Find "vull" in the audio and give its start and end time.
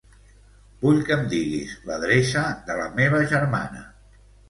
0.85-1.01